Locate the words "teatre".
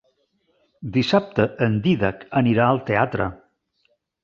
2.91-3.31